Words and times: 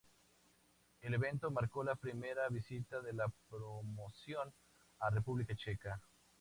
El 1.01 1.13
evento 1.13 1.51
marcó 1.51 1.83
la 1.83 1.93
primera 1.95 2.49
visita 2.49 3.01
de 3.01 3.13
la 3.13 3.31
promoción 3.51 4.51
a 4.97 5.11
República 5.11 5.53
Checa. 5.55 6.01